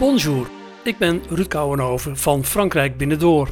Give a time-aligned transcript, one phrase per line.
[0.00, 0.50] Bonjour,
[0.84, 3.48] ik ben Ruud Kouwenhoven van Frankrijk Binnendoor.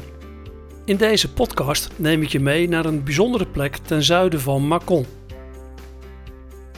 [0.85, 5.05] In deze podcast neem ik je mee naar een bijzondere plek ten zuiden van Mâcon.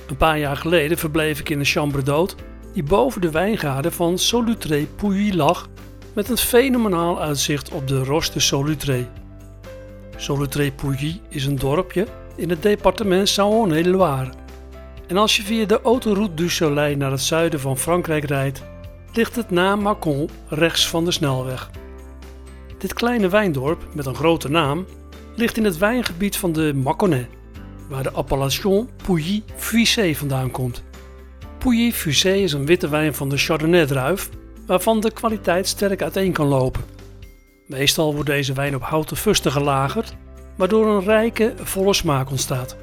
[0.07, 2.35] Een paar jaar geleden verbleef ik in een chambre d'hôte
[2.73, 5.69] die boven de wijngaarden van Solutré-Pouilly lag
[6.13, 9.09] met een fenomenaal uitzicht op de Roche de Solutré.
[10.15, 14.29] Solutré-Pouilly is een dorpje in het departement Saône-et-Loire.
[15.07, 18.69] En als je via de autoroute du Soleil naar het zuiden van Frankrijk rijdt,
[19.13, 21.69] ligt het na Mâcon rechts van de snelweg.
[22.77, 24.85] Dit kleine wijndorp met een grote naam
[25.35, 27.27] ligt in het wijngebied van de Mâconnais,
[27.89, 30.83] waar de appellation Pouilly Fuissé vandaan komt.
[31.57, 34.29] Pouilly Fuissé is een witte wijn van de Chardonnay-druif,
[34.65, 36.81] waarvan de kwaliteit sterk uiteen kan lopen.
[37.67, 40.15] Meestal wordt deze wijn op houten fusten gelagerd,
[40.57, 42.75] waardoor een rijke, volle smaak ontstaat.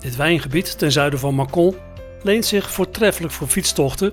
[0.00, 1.76] Dit wijngebied ten zuiden van Mâcon
[2.22, 4.12] leent zich voortreffelijk voor fietstochten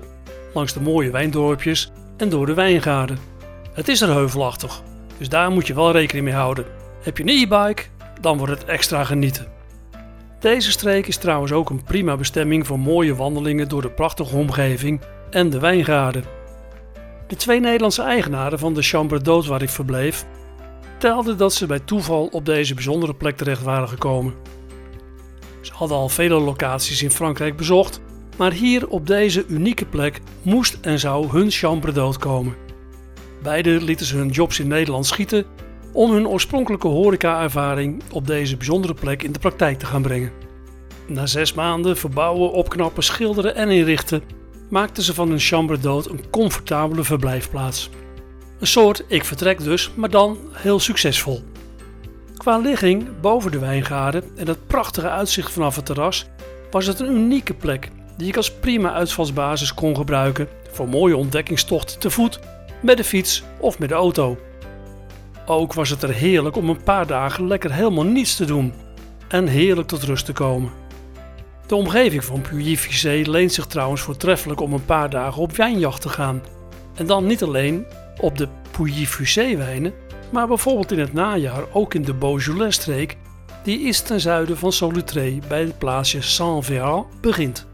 [0.54, 3.18] langs de mooie wijndorpjes en door de wijngaarden.
[3.72, 4.82] Het is er heuvelachtig,
[5.18, 6.64] dus daar moet je wel rekening mee houden.
[7.02, 7.82] Heb je een e-bike,
[8.20, 9.46] dan wordt het extra genieten.
[10.40, 15.00] Deze streek is trouwens ook een prima bestemming voor mooie wandelingen door de prachtige omgeving
[15.30, 16.24] en de wijngaarden.
[17.26, 20.26] De twee Nederlandse eigenaren van de Chambre d'Hôte waar ik verbleef,
[20.98, 24.34] telden dat ze bij toeval op deze bijzondere plek terecht waren gekomen.
[25.60, 28.00] Ze hadden al vele locaties in Frankrijk bezocht,
[28.36, 32.54] maar hier op deze unieke plek moest en zou hun chambre d'hôte komen.
[33.42, 35.44] Beiden lieten ze hun jobs in Nederland schieten
[35.92, 40.32] om hun oorspronkelijke horeca-ervaring op deze bijzondere plek in de praktijk te gaan brengen.
[41.06, 44.22] Na zes maanden verbouwen, opknappen, schilderen en inrichten
[44.70, 47.90] maakten ze van hun chambre d'hôte een comfortabele verblijfplaats.
[48.58, 51.42] Een soort ik vertrek dus, maar dan heel succesvol.
[52.36, 56.26] Qua ligging boven de wijngaarden en het prachtige uitzicht vanaf het terras
[56.70, 57.90] was het een unieke plek
[58.22, 62.38] die ik als prima uitvalsbasis kon gebruiken voor mooie ontdekkingstochten te voet,
[62.82, 64.38] met de fiets of met de auto.
[65.46, 68.74] Ook was het er heerlijk om een paar dagen lekker helemaal niets te doen
[69.28, 70.70] en heerlijk tot rust te komen.
[71.66, 76.08] De omgeving van Puy-Vissé leent zich trouwens voortreffelijk om een paar dagen op wijnjacht te
[76.08, 76.42] gaan.
[76.94, 77.86] En dan niet alleen
[78.20, 79.94] op de Puy-Vissé wijnen,
[80.30, 83.16] maar bijvoorbeeld in het najaar ook in de Beaujolais-streek,
[83.62, 87.70] die is ten zuiden van Solutré bij het plaatsje Saint-Véran begint.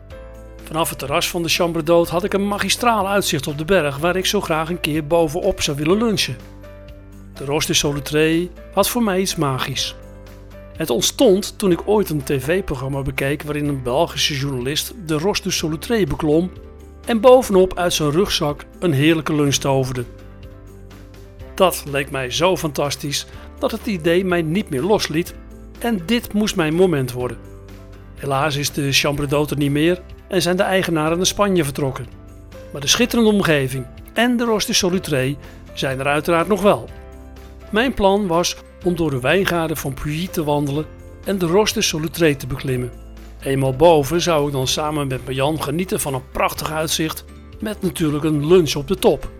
[0.68, 3.96] Vanaf het terras van de Chambre d'Hôte had ik een magistraal uitzicht op de berg
[3.98, 6.36] waar ik zo graag een keer bovenop zou willen lunchen.
[7.34, 9.94] De Roche de Solutré had voor mij iets magisch.
[10.76, 15.50] Het ontstond toen ik ooit een tv-programma bekeek waarin een Belgische journalist de Roche de
[15.50, 16.50] Solutré beklom
[17.06, 20.04] en bovenop uit zijn rugzak een heerlijke lunch toverde.
[21.54, 23.26] Dat leek mij zo fantastisch
[23.58, 25.34] dat het idee mij niet meer losliet
[25.78, 27.38] en dit moest mijn moment worden.
[28.14, 32.06] Helaas is de Chambre d'Hôte niet meer en zijn de eigenaren naar Spanje vertrokken.
[32.72, 35.36] Maar de schitterende omgeving en de Roche de Solutré
[35.72, 36.88] zijn er uiteraard nog wel.
[37.70, 40.86] Mijn plan was om door de wijngaarden van Puy te wandelen
[41.24, 42.90] en de Roche de Solutré te beklimmen.
[43.40, 47.24] Eenmaal boven zou ik dan samen met Marjan genieten van een prachtig uitzicht
[47.60, 49.30] met natuurlijk een lunch op de top.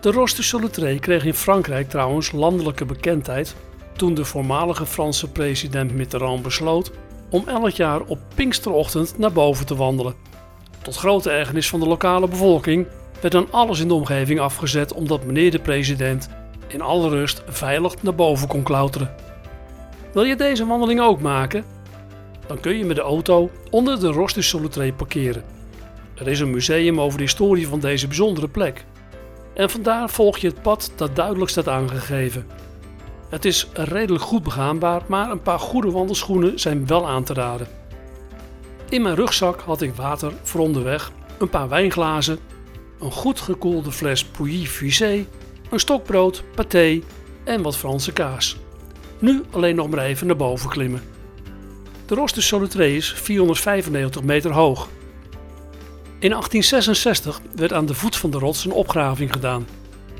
[0.00, 3.54] De Roche de Solutré kreeg in Frankrijk trouwens landelijke bekendheid
[3.96, 6.92] toen de voormalige Franse president Mitterrand besloot
[7.34, 10.14] om elk jaar op Pinksterochtend naar boven te wandelen.
[10.82, 12.86] Tot grote ergernis van de lokale bevolking
[13.20, 16.28] werd dan alles in de omgeving afgezet omdat meneer de president
[16.68, 19.14] in alle rust veilig naar boven kon klauteren.
[20.12, 21.64] Wil je deze wandeling ook maken?
[22.46, 25.44] Dan kun je met de auto onder de Solutré parkeren.
[26.14, 28.84] Er is een museum over de historie van deze bijzondere plek.
[29.54, 32.46] En vandaar volg je het pad dat duidelijk staat aangegeven.
[33.28, 37.68] Het is redelijk goed begaanbaar, maar een paar goede wandelschoenen zijn wel aan te raden.
[38.88, 42.38] In mijn rugzak had ik water voor onderweg, een paar wijnglazen,
[43.00, 45.26] een goed gekoelde fles Pouilly Fusé,
[45.70, 47.00] een stokbrood, paté
[47.44, 48.56] en wat Franse kaas.
[49.18, 51.02] Nu alleen nog maar even naar boven klimmen.
[52.06, 54.88] De Roche de Solutré is 495 meter hoog.
[56.18, 59.66] In 1866 werd aan de voet van de rots een opgraving gedaan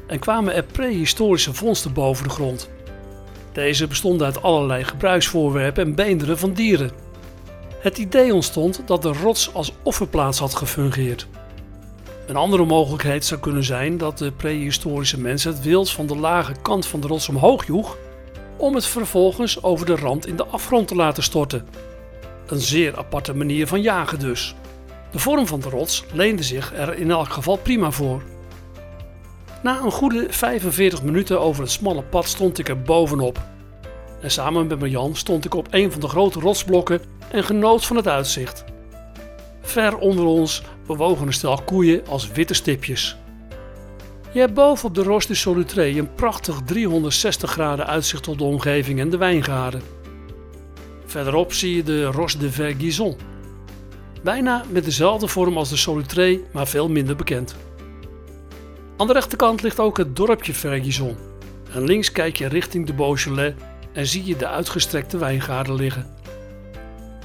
[0.07, 2.69] en kwamen er prehistorische vondsten boven de grond.
[3.55, 6.91] Deze bestonden uit allerlei gebruiksvoorwerpen en beenderen van dieren.
[7.79, 11.27] Het idee ontstond dat de rots als offerplaats had gefungeerd.
[12.27, 16.53] Een andere mogelijkheid zou kunnen zijn dat de prehistorische mens het wild van de lage
[16.63, 17.97] kant van de rots omhoog joeg
[18.57, 21.67] om het vervolgens over de rand in de afgrond te laten storten.
[22.47, 24.55] Een zeer aparte manier van jagen dus.
[25.11, 28.23] De vorm van de rots leende zich er in elk geval prima voor.
[29.65, 33.43] Na een goede 45 minuten over het smalle pad stond ik er bovenop.
[34.21, 37.01] En samen met Marjan stond ik op een van de grote rotsblokken
[37.31, 38.65] en genoot van het uitzicht.
[39.63, 43.17] Ver onder ons bewogen een stel koeien als witte stipjes.
[44.33, 48.45] Je hebt boven op de Roche de Solutré een prachtig 360 graden uitzicht op de
[48.45, 49.83] omgeving en de wijngaarden.
[51.07, 53.17] Verderop zie je de Roche de Verguison.
[54.23, 57.57] Bijna met dezelfde vorm als de Solutré, maar veel minder bekend.
[58.97, 61.17] Aan de rechterkant ligt ook het dorpje Verguison.
[61.73, 63.55] En links kijk je richting de Beaujolais
[63.93, 66.07] en zie je de uitgestrekte wijngaarden liggen.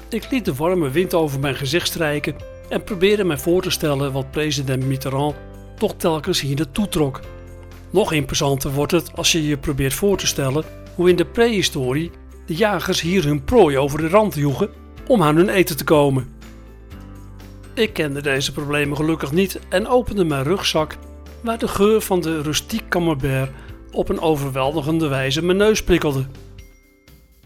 [0.10, 2.36] Ik liet de warme wind over mijn gezicht strijken
[2.69, 5.36] en probeerde mij voor te stellen wat president Mitterrand
[5.77, 7.19] toch telkens hier naartoe trok.
[7.89, 10.63] Nog imposanter wordt het als je je probeert voor te stellen
[10.95, 12.12] hoe in de prehistorie
[12.45, 14.69] de jagers hier hun prooi over de rand joegen
[15.07, 16.33] om aan hun eten te komen.
[17.74, 20.98] Ik kende deze problemen gelukkig niet en opende mijn rugzak
[21.41, 23.51] waar de geur van de rustiek camembert
[23.91, 26.25] op een overweldigende wijze mijn neus prikkelde.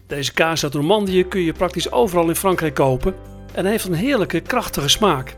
[0.06, 3.14] Deze kaas uit Normandië kun je praktisch overal in Frankrijk kopen
[3.52, 5.36] en heeft een heerlijke, krachtige smaak.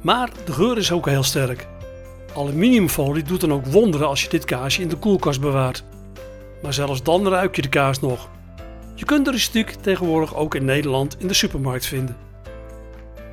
[0.00, 1.66] Maar de geur is ook heel sterk.
[2.34, 5.84] Aluminiumfolie doet dan ook wonderen als je dit kaasje in de koelkast bewaart.
[6.62, 8.28] Maar zelfs dan ruik je de kaas nog.
[8.94, 12.16] Je kunt de rustiek tegenwoordig ook in Nederland in de supermarkt vinden.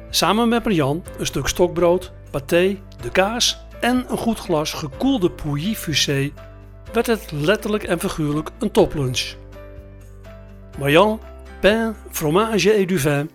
[0.09, 5.75] Samen met Marian een stuk stokbrood, paté, de kaas en een goed glas gekoelde Pouilly
[5.75, 6.33] Fusée
[6.93, 9.35] werd het letterlijk en figuurlijk een toplunch.
[10.79, 11.19] Marian,
[11.61, 13.29] pain, fromage et du vin.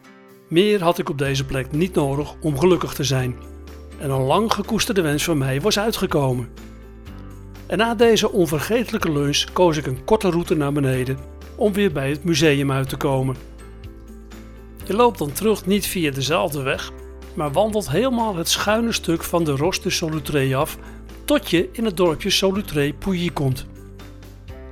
[0.48, 3.36] Meer had ik op deze plek niet nodig om gelukkig te zijn.
[3.98, 6.48] En een lang gekoesterde wens van mij was uitgekomen.
[7.66, 11.18] En na deze onvergetelijke lunch koos ik een korte route naar beneden
[11.56, 13.36] om weer bij het museum uit te komen.
[14.84, 16.92] Je loopt dan terug niet via dezelfde weg,
[17.34, 20.78] maar wandelt helemaal het schuine stuk van de Roche de Solutré af
[21.24, 23.66] tot je in het dorpje Solutré Pouilly komt.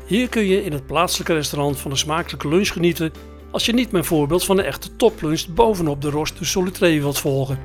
[0.06, 3.12] Hier kun je in het plaatselijke restaurant van een smakelijke lunch genieten
[3.50, 7.18] als je niet mijn voorbeeld van de echte toplunch bovenop de Roche de Solutré wilt
[7.18, 7.58] volgen.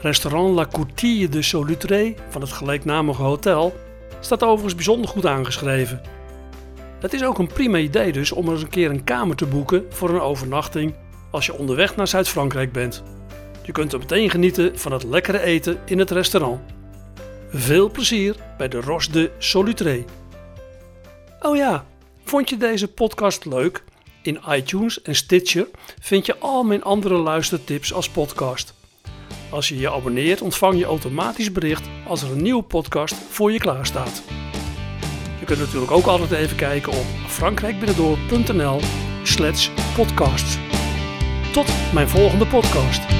[0.00, 3.74] Restaurant La Courtille de Solutré van het gelijknamige hotel
[4.20, 6.00] staat overigens bijzonder goed aangeschreven.
[7.00, 9.84] Het is ook een prima idee dus om eens een keer een kamer te boeken
[9.88, 10.94] voor een overnachting
[11.30, 13.02] als je onderweg naar Zuid-Frankrijk bent.
[13.70, 16.60] Je kunt er meteen genieten van het lekkere eten in het restaurant.
[17.50, 20.04] Veel plezier bij de Roche de Solutré.
[21.40, 21.84] Oh ja,
[22.24, 23.84] vond je deze podcast leuk?
[24.22, 25.68] In iTunes en Stitcher
[26.00, 28.74] vind je al mijn andere luistertips als podcast.
[29.50, 33.58] Als je je abonneert ontvang je automatisch bericht als er een nieuwe podcast voor je
[33.58, 34.22] klaar staat.
[35.38, 38.80] Je kunt natuurlijk ook altijd even kijken op frankrijkbinnendoor.nl
[39.22, 40.58] slash podcasts.
[41.52, 43.19] Tot mijn volgende podcast.